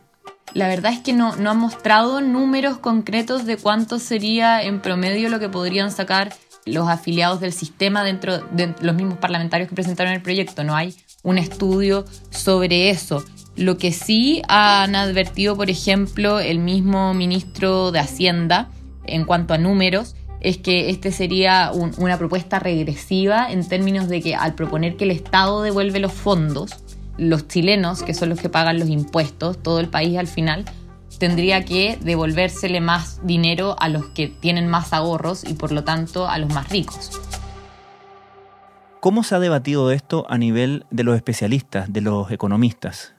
La 0.53 0.67
verdad 0.67 0.93
es 0.93 1.00
que 1.00 1.13
no, 1.13 1.36
no 1.38 1.50
han 1.50 1.57
mostrado 1.57 2.21
números 2.21 2.77
concretos 2.77 3.48
de 3.48 3.57
cuánto 3.57 3.98
sería 3.98 4.62
en 4.62 4.79
promedio 4.79 5.27
lo 5.27 5.39
que 5.39 5.50
podrían 5.50 5.89
sacar 5.89 6.31
los 6.67 6.88
afiliados 6.88 7.39
del 7.39 7.51
sistema 7.51 8.03
dentro 8.03 8.38
de 8.51 8.75
los 8.79 8.93
mismos 8.93 9.17
parlamentarios 9.17 9.69
que 9.69 9.74
presentaron 9.74 10.13
el 10.13 10.21
proyecto. 10.21 10.63
No 10.63 10.75
hay 10.75 10.95
un 11.24 11.39
estudio 11.39 12.05
sobre 12.29 12.91
eso. 12.91 13.24
Lo 13.55 13.79
que 13.79 13.91
sí 13.91 14.43
han 14.48 14.93
advertido, 14.93 15.57
por 15.57 15.71
ejemplo, 15.71 16.39
el 16.39 16.60
mismo 16.60 17.15
ministro 17.15 17.91
de 17.91 18.01
Hacienda 18.01 18.69
en 19.05 19.25
cuanto 19.25 19.53
a 19.53 19.58
números, 19.58 20.15
es 20.41 20.58
que 20.58 20.89
este 20.89 21.12
sería 21.12 21.72
una 21.98 22.17
propuesta 22.17 22.60
regresiva 22.60 23.51
en 23.51 23.67
términos 23.67 24.10
de 24.10 24.22
que 24.22 24.36
al 24.36 24.55
proponer 24.55 24.98
que 24.98 25.03
el 25.03 25.12
Estado 25.12 25.62
devuelve 25.62 26.00
los 26.00 26.13
fondos, 26.13 26.72
los 27.17 27.48
chilenos, 27.48 28.01
que 28.01 28.13
son 28.13 28.29
los 28.29 28.39
que 28.39 28.50
pagan 28.50 28.79
los 28.79 28.89
impuestos, 28.89 29.62
todo 29.62 29.79
el 29.79 29.88
país 29.88 30.17
al 30.17 30.27
final, 30.27 30.65
tendría 31.20 31.63
que 31.63 32.00
devolvérsele 32.01 32.81
más 32.81 33.20
dinero 33.24 33.75
a 33.79 33.89
los 33.89 34.08
que 34.08 34.27
tienen 34.27 34.67
más 34.67 34.93
ahorros 34.93 35.43
y 35.48 35.53
por 35.53 35.72
lo 35.72 35.84
tanto 35.84 36.27
a 36.27 36.39
los 36.39 36.51
más 36.51 36.70
ricos. 36.70 37.22
¿Cómo 39.00 39.24
se 39.24 39.36
ha 39.36 39.39
debatido 39.39 39.91
esto 39.91 40.25
a 40.29 40.38
nivel 40.39 40.86
de 40.89 41.03
los 41.03 41.15
especialistas, 41.15 41.93
de 41.93 42.01
los 42.01 42.31
economistas? 42.31 43.13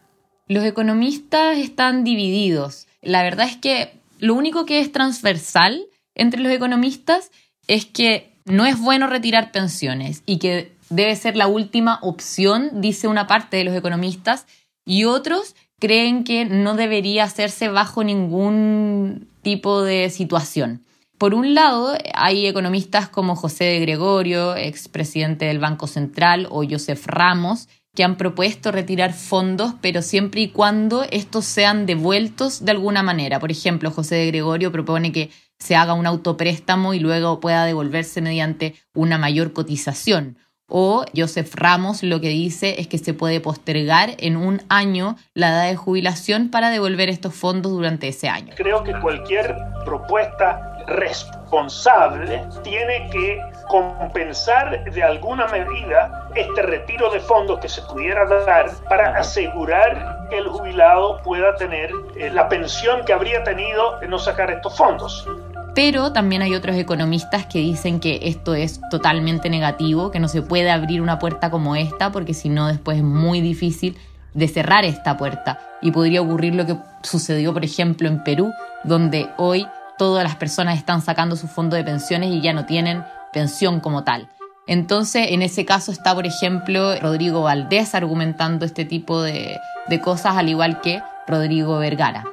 Los 0.49 0.65
economistas 0.65 1.59
están 1.59 2.03
divididos. 2.03 2.89
La 3.01 3.23
verdad 3.23 3.47
es 3.47 3.57
que 3.57 4.02
lo 4.23 4.35
único 4.35 4.67
que 4.67 4.79
es 4.79 4.93
transversal 4.93 5.85
entre 6.15 6.41
los 6.41 6.53
economistas 6.53 7.33
es 7.67 7.87
que 7.87 8.39
no 8.45 8.65
es 8.65 8.79
bueno 8.79 9.09
retirar 9.09 9.51
pensiones 9.51 10.23
y 10.27 10.39
que 10.39 10.77
debe 10.91 11.17
ser 11.17 11.37
la 11.37 11.49
última 11.49 11.99
opción, 12.03 12.81
dice 12.81 13.09
una 13.09 13.27
parte 13.27 13.57
de 13.57 13.65
los 13.65 13.75
economistas, 13.75 14.47
y 14.87 15.07
otros 15.07 15.57
creen 15.81 16.23
que 16.23 16.45
no 16.45 16.75
debería 16.77 17.25
hacerse 17.25 17.67
bajo 17.69 18.05
ningún 18.05 19.29
tipo 19.43 19.83
de 19.83 20.09
situación. 20.09 20.85
Por 21.19 21.35
un 21.35 21.55
lado, 21.55 21.93
hay 22.15 22.47
economistas 22.47 23.09
como 23.09 23.35
José 23.35 23.65
de 23.65 23.81
Gregorio, 23.81 24.55
expresidente 24.55 25.47
del 25.47 25.59
Banco 25.59 25.89
Central, 25.89 26.47
o 26.49 26.63
Joseph 26.65 27.07
Ramos, 27.07 27.69
que 27.95 28.05
han 28.05 28.17
propuesto 28.17 28.73
retirar 28.73 29.13
fondos, 29.13 29.75
pero 29.83 30.01
siempre 30.01 30.41
y 30.41 30.49
cuando 30.49 31.05
estos 31.11 31.45
sean 31.45 31.85
devueltos 31.85 32.65
de 32.65 32.71
alguna 32.71 33.03
manera. 33.03 33.39
Por 33.39 33.51
ejemplo, 33.51 33.91
José 33.91 34.15
de 34.17 34.27
Gregorio 34.29 34.73
propone 34.73 35.13
que 35.13 35.31
se 35.59 35.77
haga 35.77 35.93
un 35.93 36.07
autopréstamo 36.07 36.95
y 36.95 37.01
luego 37.01 37.39
pueda 37.41 37.65
devolverse 37.65 38.23
mediante 38.23 38.75
una 38.95 39.19
mayor 39.19 39.53
cotización. 39.53 40.39
O 40.75 41.05
Joseph 41.15 41.55
Ramos 41.55 42.03
lo 42.03 42.23
que 42.23 42.31
dice 42.31 42.81
es 42.81 42.87
que 42.87 42.97
se 42.97 43.13
puede 43.13 43.43
postergar 43.43 44.13
en 44.17 44.39
un 44.39 44.63
año 44.71 45.17
la 45.35 45.51
edad 45.51 45.69
de 45.69 45.77
jubilación 45.77 46.51
para 46.51 46.71
devolver 46.71 47.11
estos 47.11 47.35
fondos 47.35 47.73
durante 47.73 48.09
ese 48.09 48.31
año. 48.31 48.55
Creo 48.57 48.83
que 48.83 48.99
cualquier 49.01 49.55
propuesta 49.85 50.83
responsable 50.87 52.43
tiene 52.63 53.11
que 53.11 53.39
compensar 53.69 54.91
de 54.91 55.03
alguna 55.03 55.47
medida 55.49 56.31
este 56.35 56.63
retiro 56.63 57.11
de 57.11 57.21
fondos 57.21 57.61
que 57.61 57.69
se 57.69 57.83
pudiera 57.83 58.25
dar 58.25 58.71
para 58.89 59.19
asegurar 59.19 60.27
que 60.31 60.39
el 60.39 60.49
jubilado 60.49 61.21
pueda 61.23 61.55
tener 61.57 61.91
eh, 62.17 62.31
la 62.31 62.49
pensión 62.49 63.05
que 63.05 63.13
habría 63.13 63.45
tenido 63.45 63.99
de 64.01 64.09
no 64.09 64.19
sacar 64.19 64.51
estos 64.51 64.75
fondos. 64.75 65.29
Pero 65.75 66.13
también 66.13 66.43
hay 66.43 66.55
otros 66.55 66.77
economistas 66.77 67.47
que 67.47 67.59
dicen 67.59 67.99
que 67.99 68.21
esto 68.25 68.55
es 68.55 68.81
totalmente 68.91 69.49
negativo, 69.49 70.11
que 70.11 70.21
no 70.21 70.29
se 70.29 70.43
puede 70.43 70.71
abrir 70.71 71.01
una 71.01 71.19
puerta 71.19 71.51
como 71.51 71.77
esta, 71.77 72.13
porque 72.13 72.35
si 72.35 72.51
no 72.51 72.67
después 72.67 72.99
es 72.99 73.05
muy 73.05 73.41
difícil 73.41 73.97
de 74.35 74.49
cerrar 74.49 74.85
esta 74.85 75.17
puerta. 75.17 75.59
Y 75.81 75.91
podría 75.91 76.21
ocurrir 76.21 76.55
lo 76.55 76.67
que 76.67 76.77
sucedió, 77.03 77.55
por 77.55 77.65
ejemplo, 77.65 78.09
en 78.09 78.23
Perú, 78.23 78.53
donde 78.85 79.31
hoy 79.39 79.67
todas 79.97 80.25
las 80.25 80.37
personas 80.37 80.77
están 80.77 81.01
sacando 81.01 81.37
su 81.37 81.49
fondo 81.49 81.77
de 81.77 81.85
pensiones 81.85 82.31
y 82.31 82.43
ya 82.43 82.53
no 82.53 82.67
tienen 82.67 83.05
pensión 83.33 83.81
como 83.81 84.05
tal. 84.05 84.29
Entonces, 84.67 85.29
en 85.31 85.43
ese 85.43 85.65
caso 85.65 85.91
está, 85.91 86.15
por 86.15 86.27
ejemplo, 86.27 86.95
Rodrigo 87.01 87.43
Valdés 87.43 87.95
argumentando 87.95 88.65
este 88.65 88.85
tipo 88.85 89.23
de, 89.23 89.59
de 89.89 90.01
cosas, 90.01 90.37
al 90.37 90.49
igual 90.49 90.81
que 90.81 91.03
Rodrigo 91.27 91.79
Vergara. 91.79 92.25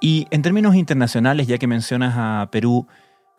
Y 0.00 0.26
en 0.30 0.42
términos 0.42 0.74
internacionales, 0.74 1.46
ya 1.46 1.58
que 1.58 1.66
mencionas 1.66 2.14
a 2.16 2.48
Perú, 2.50 2.86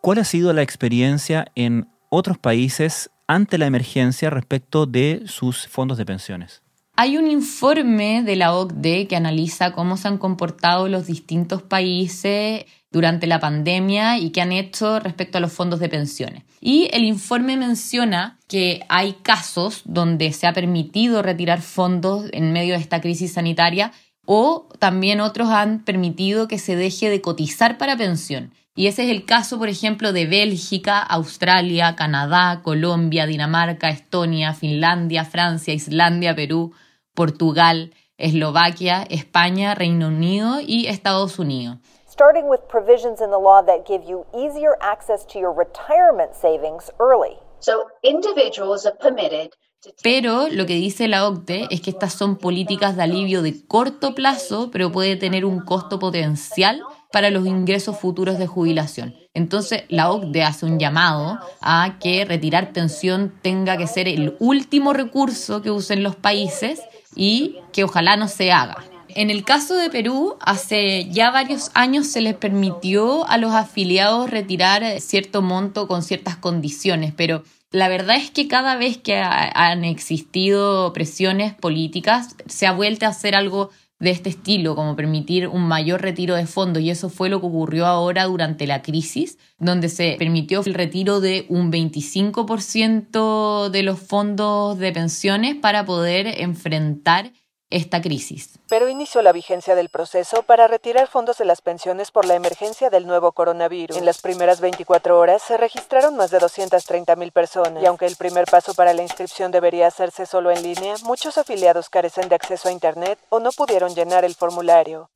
¿cuál 0.00 0.18
ha 0.18 0.24
sido 0.24 0.52
la 0.52 0.62
experiencia 0.62 1.46
en 1.54 1.88
otros 2.10 2.38
países 2.38 3.10
ante 3.26 3.58
la 3.58 3.66
emergencia 3.66 4.30
respecto 4.30 4.86
de 4.86 5.22
sus 5.26 5.68
fondos 5.68 5.98
de 5.98 6.06
pensiones? 6.06 6.62
Hay 7.00 7.16
un 7.16 7.30
informe 7.30 8.24
de 8.24 8.34
la 8.34 8.52
OCDE 8.54 9.06
que 9.06 9.14
analiza 9.14 9.70
cómo 9.70 9.96
se 9.96 10.08
han 10.08 10.18
comportado 10.18 10.88
los 10.88 11.06
distintos 11.06 11.62
países 11.62 12.64
durante 12.90 13.28
la 13.28 13.38
pandemia 13.38 14.18
y 14.18 14.30
qué 14.30 14.40
han 14.40 14.50
hecho 14.50 14.98
respecto 14.98 15.38
a 15.38 15.40
los 15.40 15.52
fondos 15.52 15.78
de 15.78 15.88
pensiones. 15.88 16.42
Y 16.60 16.88
el 16.92 17.04
informe 17.04 17.56
menciona 17.56 18.40
que 18.48 18.80
hay 18.88 19.12
casos 19.22 19.82
donde 19.84 20.32
se 20.32 20.48
ha 20.48 20.52
permitido 20.52 21.22
retirar 21.22 21.62
fondos 21.62 22.28
en 22.32 22.52
medio 22.52 22.74
de 22.74 22.80
esta 22.80 23.00
crisis 23.00 23.34
sanitaria 23.34 23.92
o 24.30 24.66
también 24.78 25.22
otros 25.22 25.48
han 25.48 25.82
permitido 25.82 26.48
que 26.48 26.58
se 26.58 26.76
deje 26.76 27.08
de 27.08 27.22
cotizar 27.22 27.78
para 27.78 27.96
pensión. 27.96 28.52
Y 28.74 28.86
ese 28.86 29.04
es 29.04 29.10
el 29.10 29.24
caso, 29.24 29.58
por 29.58 29.70
ejemplo, 29.70 30.12
de 30.12 30.26
Bélgica, 30.26 31.00
Australia, 31.00 31.96
Canadá, 31.96 32.60
Colombia, 32.62 33.24
Dinamarca, 33.24 33.88
Estonia, 33.88 34.52
Finlandia, 34.52 35.24
Francia, 35.24 35.72
Islandia, 35.72 36.36
Perú, 36.36 36.74
Portugal, 37.14 37.94
Eslovaquia, 38.18 39.06
España, 39.08 39.74
Reino 39.74 40.08
Unido 40.08 40.60
y 40.60 40.88
Estados 40.88 41.38
Unidos. 41.38 41.78
Starting 42.06 42.50
with 42.50 42.60
provisions 42.68 43.22
in 43.22 43.30
the 43.30 43.38
law 43.38 43.62
that 43.62 43.86
give 43.88 44.04
you 44.06 44.26
easier 44.36 44.76
access 44.82 45.24
to 45.24 45.38
your 45.38 45.54
retirement 45.56 46.34
savings 46.34 46.90
early. 47.00 47.38
So 47.60 47.88
individuals 48.02 48.84
are 48.84 48.96
permitted 49.00 49.56
pero 50.02 50.48
lo 50.48 50.66
que 50.66 50.74
dice 50.74 51.08
la 51.08 51.26
OCDE 51.28 51.68
es 51.70 51.80
que 51.80 51.90
estas 51.90 52.12
son 52.12 52.36
políticas 52.36 52.96
de 52.96 53.02
alivio 53.02 53.42
de 53.42 53.64
corto 53.66 54.14
plazo, 54.14 54.70
pero 54.70 54.92
puede 54.92 55.16
tener 55.16 55.44
un 55.44 55.60
costo 55.60 55.98
potencial 55.98 56.82
para 57.12 57.30
los 57.30 57.46
ingresos 57.46 57.98
futuros 57.98 58.38
de 58.38 58.46
jubilación. 58.46 59.14
Entonces, 59.34 59.84
la 59.88 60.10
OCDE 60.10 60.42
hace 60.42 60.66
un 60.66 60.78
llamado 60.78 61.38
a 61.60 61.98
que 62.00 62.24
retirar 62.24 62.72
pensión 62.72 63.32
tenga 63.40 63.76
que 63.76 63.86
ser 63.86 64.08
el 64.08 64.36
último 64.40 64.92
recurso 64.92 65.62
que 65.62 65.70
usen 65.70 66.02
los 66.02 66.16
países 66.16 66.80
y 67.14 67.56
que 67.72 67.84
ojalá 67.84 68.16
no 68.16 68.28
se 68.28 68.52
haga. 68.52 68.76
En 69.14 69.30
el 69.30 69.44
caso 69.44 69.74
de 69.74 69.90
Perú, 69.90 70.36
hace 70.40 71.08
ya 71.10 71.30
varios 71.30 71.70
años 71.74 72.06
se 72.08 72.20
les 72.20 72.34
permitió 72.34 73.26
a 73.26 73.38
los 73.38 73.52
afiliados 73.52 74.30
retirar 74.30 75.00
cierto 75.00 75.40
monto 75.40 75.88
con 75.88 76.02
ciertas 76.02 76.36
condiciones, 76.36 77.14
pero 77.16 77.42
la 77.70 77.88
verdad 77.88 78.16
es 78.16 78.30
que 78.30 78.48
cada 78.48 78.76
vez 78.76 78.96
que 78.98 79.16
han 79.16 79.84
existido 79.84 80.92
presiones 80.92 81.54
políticas, 81.54 82.34
se 82.46 82.66
ha 82.66 82.72
vuelto 82.72 83.06
a 83.06 83.10
hacer 83.10 83.34
algo 83.34 83.70
de 84.00 84.10
este 84.10 84.30
estilo, 84.30 84.76
como 84.76 84.94
permitir 84.94 85.48
un 85.48 85.66
mayor 85.66 86.00
retiro 86.02 86.36
de 86.36 86.46
fondos. 86.46 86.82
Y 86.82 86.90
eso 86.90 87.10
fue 87.10 87.28
lo 87.28 87.40
que 87.40 87.46
ocurrió 87.46 87.86
ahora 87.86 88.24
durante 88.24 88.66
la 88.66 88.82
crisis, 88.82 89.38
donde 89.58 89.88
se 89.88 90.16
permitió 90.18 90.62
el 90.64 90.74
retiro 90.74 91.20
de 91.20 91.46
un 91.48 91.72
25% 91.72 93.70
de 93.70 93.82
los 93.82 93.98
fondos 93.98 94.78
de 94.78 94.92
pensiones 94.92 95.56
para 95.56 95.84
poder 95.84 96.26
enfrentar 96.40 97.32
esta 97.70 98.00
crisis. 98.00 98.58
Pero 98.68 98.88
inició 98.88 99.22
la 99.22 99.32
vigencia 99.32 99.74
del 99.74 99.88
proceso 99.88 100.42
para 100.42 100.68
retirar 100.68 101.08
fondos 101.08 101.38
de 101.38 101.44
las 101.44 101.60
pensiones 101.60 102.10
por 102.10 102.24
la 102.24 102.34
emergencia 102.34 102.90
del 102.90 103.06
nuevo 103.06 103.32
coronavirus. 103.32 103.96
En 103.96 104.06
las 104.06 104.20
primeras 104.20 104.60
24 104.60 105.18
horas 105.18 105.42
se 105.42 105.56
registraron 105.56 106.16
más 106.16 106.30
de 106.30 106.38
230 106.38 107.16
mil 107.16 107.32
personas 107.32 107.82
y 107.82 107.86
aunque 107.86 108.06
el 108.06 108.16
primer 108.16 108.46
paso 108.46 108.74
para 108.74 108.94
la 108.94 109.02
inscripción 109.02 109.52
debería 109.52 109.86
hacerse 109.86 110.26
solo 110.26 110.50
en 110.50 110.62
línea, 110.62 110.96
muchos 111.04 111.38
afiliados 111.38 111.88
carecen 111.90 112.28
de 112.28 112.34
acceso 112.34 112.68
a 112.68 112.72
Internet 112.72 113.18
o 113.28 113.40
no 113.40 113.50
pudieron 113.52 113.94
llenar 113.94 114.24
el 114.24 114.34
formulario. 114.34 115.10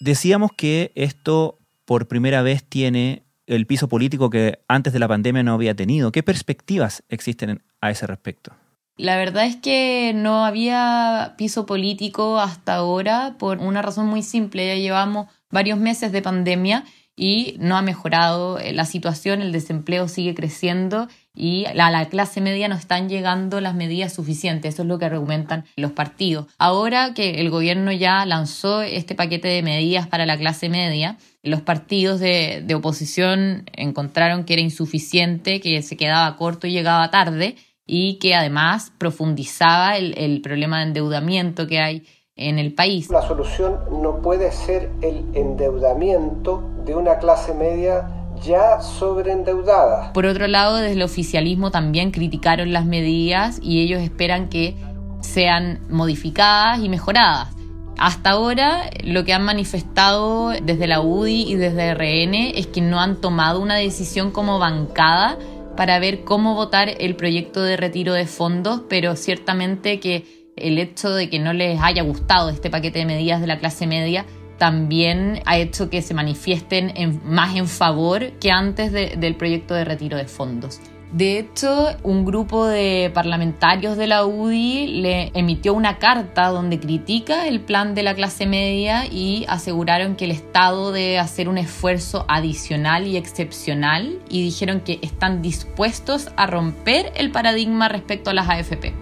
Decíamos 0.00 0.52
que 0.56 0.92
esto 0.94 1.58
por 1.84 2.08
primera 2.08 2.42
vez 2.42 2.64
tiene 2.64 3.24
el 3.46 3.66
piso 3.66 3.88
político 3.88 4.30
que 4.30 4.60
antes 4.68 4.92
de 4.92 4.98
la 4.98 5.08
pandemia 5.08 5.42
no 5.42 5.54
había 5.54 5.74
tenido. 5.74 6.12
¿Qué 6.12 6.22
perspectivas 6.22 7.02
existen 7.08 7.62
a 7.80 7.90
ese 7.90 8.06
respecto? 8.06 8.52
La 9.00 9.16
verdad 9.16 9.46
es 9.46 9.56
que 9.56 10.12
no 10.14 10.44
había 10.44 11.34
piso 11.38 11.64
político 11.64 12.38
hasta 12.38 12.74
ahora 12.74 13.36
por 13.38 13.56
una 13.56 13.80
razón 13.80 14.06
muy 14.06 14.22
simple. 14.22 14.66
Ya 14.66 14.74
llevamos 14.74 15.28
varios 15.50 15.78
meses 15.78 16.12
de 16.12 16.20
pandemia 16.20 16.84
y 17.16 17.56
no 17.58 17.78
ha 17.78 17.82
mejorado 17.82 18.58
eh, 18.58 18.74
la 18.74 18.84
situación, 18.84 19.40
el 19.40 19.52
desempleo 19.52 20.06
sigue 20.06 20.34
creciendo 20.34 21.08
y 21.34 21.64
a 21.64 21.90
la 21.90 22.08
clase 22.10 22.42
media 22.42 22.68
no 22.68 22.74
están 22.74 23.08
llegando 23.08 23.62
las 23.62 23.74
medidas 23.74 24.12
suficientes. 24.12 24.74
Eso 24.74 24.82
es 24.82 24.88
lo 24.88 24.98
que 24.98 25.06
argumentan 25.06 25.64
los 25.76 25.92
partidos. 25.92 26.46
Ahora 26.58 27.14
que 27.14 27.40
el 27.40 27.48
gobierno 27.48 27.92
ya 27.92 28.26
lanzó 28.26 28.82
este 28.82 29.14
paquete 29.14 29.48
de 29.48 29.62
medidas 29.62 30.08
para 30.08 30.26
la 30.26 30.36
clase 30.36 30.68
media, 30.68 31.16
los 31.42 31.62
partidos 31.62 32.20
de, 32.20 32.66
oposición 32.74 33.64
encontraron 33.72 34.44
que 34.44 34.52
era 34.52 34.62
insuficiente, 34.62 35.60
que 35.60 35.80
se 35.80 35.96
quedaba 35.96 36.36
corto 36.36 36.66
y 36.66 36.72
llegaba 36.72 37.10
tarde 37.10 37.56
y 37.86 38.18
que 38.18 38.34
además 38.34 38.92
profundizaba 38.98 39.96
el, 39.96 40.16
el 40.16 40.40
problema 40.42 40.78
de 40.78 40.84
endeudamiento 40.84 41.66
que 41.66 41.80
hay 41.80 42.06
en 42.36 42.58
el 42.58 42.74
país. 42.74 43.10
La 43.10 43.22
solución 43.22 43.78
no 44.02 44.22
puede 44.22 44.50
ser 44.52 44.90
el 45.02 45.24
endeudamiento 45.34 46.62
de 46.84 46.94
una 46.94 47.18
clase 47.18 47.54
media 47.54 48.08
ya 48.42 48.80
sobreendeudada. 48.80 50.12
Por 50.12 50.26
otro 50.26 50.46
lado, 50.46 50.76
desde 50.76 50.94
el 50.94 51.02
oficialismo 51.02 51.70
también 51.70 52.10
criticaron 52.10 52.72
las 52.72 52.86
medidas 52.86 53.58
y 53.62 53.80
ellos 53.82 54.00
esperan 54.00 54.48
que 54.48 54.76
sean 55.20 55.80
modificadas 55.90 56.80
y 56.80 56.88
mejoradas. 56.88 57.48
Hasta 57.98 58.30
ahora 58.30 58.88
lo 59.04 59.24
que 59.24 59.34
han 59.34 59.44
manifestado 59.44 60.50
desde 60.62 60.86
la 60.86 61.02
UDI 61.02 61.52
y 61.52 61.54
desde 61.56 61.94
RN 61.94 62.34
es 62.54 62.66
que 62.66 62.80
no 62.80 62.98
han 62.98 63.20
tomado 63.20 63.60
una 63.60 63.74
decisión 63.74 64.30
como 64.30 64.58
bancada 64.58 65.36
para 65.80 65.98
ver 65.98 66.24
cómo 66.24 66.54
votar 66.54 66.90
el 66.98 67.16
proyecto 67.16 67.62
de 67.62 67.78
retiro 67.78 68.12
de 68.12 68.26
fondos, 68.26 68.82
pero 68.90 69.16
ciertamente 69.16 69.98
que 69.98 70.52
el 70.54 70.78
hecho 70.78 71.08
de 71.08 71.30
que 71.30 71.38
no 71.38 71.54
les 71.54 71.80
haya 71.80 72.02
gustado 72.02 72.50
este 72.50 72.68
paquete 72.68 72.98
de 72.98 73.06
medidas 73.06 73.40
de 73.40 73.46
la 73.46 73.58
clase 73.58 73.86
media 73.86 74.26
también 74.58 75.40
ha 75.46 75.56
hecho 75.56 75.88
que 75.88 76.02
se 76.02 76.12
manifiesten 76.12 77.22
más 77.24 77.56
en 77.56 77.66
favor 77.66 78.32
que 78.32 78.50
antes 78.50 78.92
del 78.92 79.36
proyecto 79.36 79.72
de 79.72 79.86
retiro 79.86 80.18
de 80.18 80.26
fondos. 80.26 80.82
De 81.12 81.40
hecho, 81.40 81.88
un 82.04 82.24
grupo 82.24 82.66
de 82.66 83.10
parlamentarios 83.12 83.96
de 83.96 84.06
la 84.06 84.24
UDI 84.24 84.86
le 85.02 85.32
emitió 85.34 85.74
una 85.74 85.98
carta 85.98 86.50
donde 86.50 86.78
critica 86.78 87.48
el 87.48 87.60
plan 87.60 87.96
de 87.96 88.04
la 88.04 88.14
clase 88.14 88.46
media 88.46 89.06
y 89.06 89.44
aseguraron 89.48 90.14
que 90.14 90.26
el 90.26 90.30
Estado 90.30 90.92
debe 90.92 91.18
hacer 91.18 91.48
un 91.48 91.58
esfuerzo 91.58 92.24
adicional 92.28 93.08
y 93.08 93.16
excepcional 93.16 94.20
y 94.28 94.44
dijeron 94.44 94.82
que 94.82 95.00
están 95.02 95.42
dispuestos 95.42 96.30
a 96.36 96.46
romper 96.46 97.12
el 97.16 97.32
paradigma 97.32 97.88
respecto 97.88 98.30
a 98.30 98.34
las 98.34 98.48
AFP. 98.48 98.94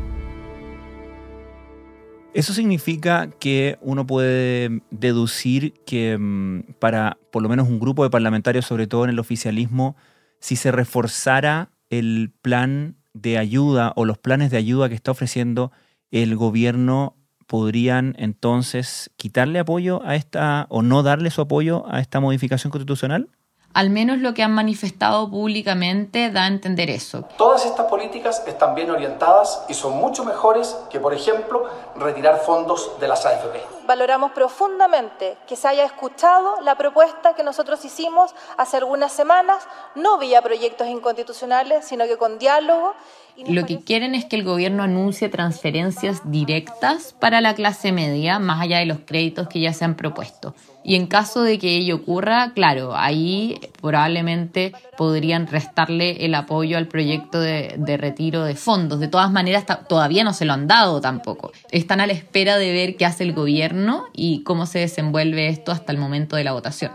Eso 2.33 2.55
significa 2.55 3.29
que 3.39 3.77
uno 3.83 4.07
puede 4.07 4.81
deducir 4.91 5.75
que 5.85 6.17
mm, 6.17 6.73
para 6.79 7.19
por 7.31 7.43
lo 7.43 7.51
menos 7.51 7.69
un 7.69 7.81
grupo 7.81 8.03
de 8.03 8.09
parlamentarios, 8.09 8.65
sobre 8.65 8.87
todo 8.87 9.05
en 9.05 9.11
el 9.11 9.19
oficialismo, 9.19 9.95
si 10.39 10.57
se 10.57 10.73
reforzara 10.73 11.71
el 11.91 12.33
plan 12.43 12.97
de 13.15 13.39
ayuda 13.39 13.93
o 13.97 14.05
los 14.05 14.19
planes 14.19 14.51
de 14.51 14.59
ayuda 14.59 14.89
que 14.89 14.95
está 14.95 15.11
ofreciendo 15.11 15.73
el 16.11 16.37
gobierno, 16.37 17.17
podrían 17.47 18.15
entonces 18.19 19.11
quitarle 19.17 19.59
apoyo 19.59 20.03
a 20.05 20.15
esta 20.15 20.67
o 20.69 20.83
no 20.83 21.03
darle 21.03 21.31
su 21.31 21.41
apoyo 21.41 21.85
a 21.89 22.01
esta 22.01 22.21
modificación 22.21 22.71
constitucional? 22.71 23.29
Al 23.75 23.91
menos 23.91 24.19
lo 24.19 24.35
que 24.35 24.43
han 24.43 24.53
manifestado 24.53 25.31
públicamente 25.31 26.31
da 26.31 26.45
a 26.45 26.47
entender 26.47 26.91
eso. 26.91 27.29
Todas 27.37 27.65
estas 27.65 27.87
políticas 27.87 28.43
están 28.47 28.75
bien 28.75 28.91
orientadas 28.91 29.65
y 29.69 29.75
son 29.75 29.97
mucho 29.97 30.25
mejores 30.25 30.77
que, 30.91 31.01
por 31.01 31.15
ejemplo, 31.15 31.65
retirar 31.97 32.41
fondos 32.45 32.93
de 33.01 33.09
las 33.09 33.25
AFP. 33.25 33.78
Valoramos 33.89 34.33
profundamente 34.33 35.39
que 35.47 35.57
se 35.57 35.67
haya 35.67 35.87
escuchado 35.87 36.61
la 36.61 36.75
propuesta 36.77 37.33
que 37.35 37.43
nosotros 37.43 37.83
hicimos 37.87 38.35
hace 38.59 38.77
algunas 38.77 39.11
semanas, 39.11 39.67
no 39.95 40.19
vía 40.19 40.43
proyectos 40.43 40.89
inconstitucionales, 40.89 41.87
sino 41.87 42.05
que 42.05 42.19
con 42.19 42.39
diálogo. 42.39 42.93
Lo 43.47 43.65
que 43.65 43.79
quieren 43.79 44.15
es 44.15 44.27
que 44.27 44.37
el 44.37 44.45
gobierno 44.45 44.83
anuncie 44.83 45.31
transferencias 45.31 46.31
directas 46.31 47.15
para 47.19 47.41
la 47.41 47.55
clase 47.55 47.93
media, 47.93 48.39
más 48.39 48.61
allá 48.61 48.81
de 48.81 48.85
los 48.85 48.99
créditos 49.07 49.49
que 49.49 49.61
ya 49.61 49.73
se 49.73 49.87
han 49.87 49.95
propuesto. 49.95 50.55
Y 50.83 50.97
en 50.97 51.07
caso 51.07 51.43
de 51.43 51.59
que 51.59 51.77
ello 51.77 51.97
ocurra, 51.97 52.53
claro, 52.55 52.97
ahí 52.97 53.61
probablemente 53.81 54.73
podrían 54.97 55.47
restarle 55.47 56.25
el 56.25 56.35
apoyo 56.35 56.79
al 56.79 56.89
proyecto 56.89 57.41
de, 57.41 57.97
retiro 57.99 58.43
de 58.45 58.55
fondos. 58.55 58.99
De 58.99 59.09
todas 59.09 59.31
maneras, 59.31 59.65
todavía 59.89 60.25
no 60.25 60.33
se 60.33 60.45
lo 60.45 60.55
han 60.55 60.67
dado 60.67 61.01
tampoco. 61.01 61.53
Están 61.71 62.01
a 62.01 62.07
la 62.07 62.15
espera 62.15 62.57
de 62.57 62.73
ver 62.73 62.97
qué 62.97 63.07
hace 63.07 63.23
el 63.25 63.35
gobierno 63.35 63.78
y 64.13 64.43
cómo 64.43 64.67
se 64.67 64.81
desenvuelve 64.81 65.49
esto 65.49 65.73
hasta 65.73 65.93
el 65.93 65.99
momento 65.99 66.37
de 66.37 66.45
la 66.45 66.53
votación. 66.53 66.93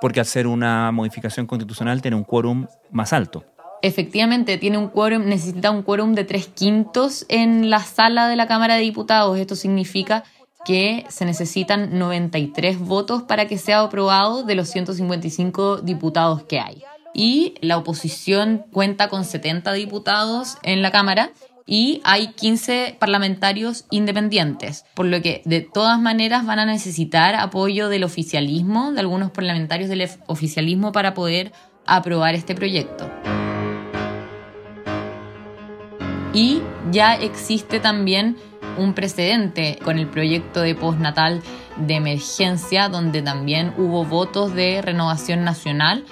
Porque 0.00 0.20
al 0.20 0.26
ser 0.26 0.46
una 0.46 0.90
modificación 0.92 1.46
constitucional 1.46 2.02
tiene 2.02 2.16
un 2.16 2.24
quórum 2.24 2.66
más 2.90 3.12
alto. 3.12 3.44
Efectivamente, 3.82 4.58
tiene 4.58 4.78
un 4.78 4.88
quórum, 4.88 5.24
necesita 5.24 5.70
un 5.70 5.82
quórum 5.82 6.14
de 6.14 6.24
tres 6.24 6.46
quintos 6.46 7.26
en 7.28 7.68
la 7.68 7.80
sala 7.80 8.28
de 8.28 8.36
la 8.36 8.46
Cámara 8.46 8.76
de 8.76 8.82
Diputados. 8.82 9.38
Esto 9.38 9.56
significa 9.56 10.24
que 10.64 11.04
se 11.08 11.24
necesitan 11.24 11.98
93 11.98 12.78
votos 12.78 13.22
para 13.22 13.46
que 13.48 13.58
sea 13.58 13.80
aprobado 13.80 14.44
de 14.44 14.54
los 14.54 14.68
155 14.68 15.78
diputados 15.78 16.44
que 16.44 16.60
hay. 16.60 16.82
Y 17.14 17.54
la 17.60 17.76
oposición 17.76 18.64
cuenta 18.72 19.08
con 19.08 19.24
70 19.24 19.72
diputados 19.72 20.58
en 20.62 20.80
la 20.82 20.92
Cámara 20.92 21.32
y 21.72 22.02
hay 22.04 22.34
15 22.34 22.96
parlamentarios 22.98 23.86
independientes, 23.88 24.84
por 24.92 25.06
lo 25.06 25.22
que 25.22 25.40
de 25.46 25.62
todas 25.62 25.98
maneras 25.98 26.44
van 26.44 26.58
a 26.58 26.66
necesitar 26.66 27.34
apoyo 27.34 27.88
del 27.88 28.04
oficialismo, 28.04 28.92
de 28.92 29.00
algunos 29.00 29.30
parlamentarios 29.30 29.88
del 29.88 30.06
oficialismo 30.26 30.92
para 30.92 31.14
poder 31.14 31.50
aprobar 31.86 32.34
este 32.34 32.54
proyecto. 32.54 33.10
Y 36.34 36.60
ya 36.90 37.14
existe 37.14 37.80
también 37.80 38.36
un 38.76 38.92
precedente 38.92 39.78
con 39.82 39.98
el 39.98 40.08
proyecto 40.08 40.60
de 40.60 40.74
postnatal 40.74 41.40
de 41.78 41.94
emergencia, 41.94 42.90
donde 42.90 43.22
también 43.22 43.72
hubo 43.78 44.04
votos 44.04 44.54
de 44.54 44.82
renovación 44.82 45.42
nacional 45.42 46.04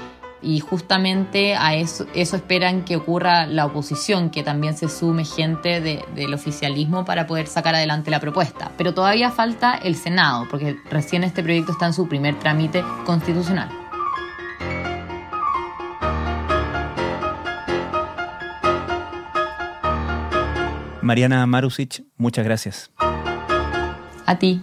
y 0.42 0.60
justamente 0.60 1.54
a 1.54 1.74
eso, 1.74 2.06
eso 2.14 2.36
esperan 2.36 2.84
que 2.84 2.96
ocurra 2.96 3.46
la 3.46 3.66
oposición, 3.66 4.30
que 4.30 4.42
también 4.42 4.76
se 4.76 4.88
sume 4.88 5.24
gente 5.24 5.80
del 5.80 6.34
oficialismo 6.34 7.04
para 7.04 7.26
poder 7.26 7.46
sacar 7.46 7.74
adelante 7.74 8.10
la 8.10 8.20
propuesta. 8.20 8.72
Pero 8.76 8.94
todavía 8.94 9.30
falta 9.30 9.74
el 9.74 9.96
Senado, 9.96 10.46
porque 10.50 10.76
recién 10.90 11.24
este 11.24 11.42
proyecto 11.42 11.72
está 11.72 11.86
en 11.86 11.92
su 11.92 12.08
primer 12.08 12.38
trámite 12.38 12.82
constitucional. 13.04 13.68
Mariana 21.02 21.44
Marusic, 21.46 22.04
muchas 22.16 22.44
gracias. 22.44 22.90
A 24.26 24.38
ti. 24.38 24.62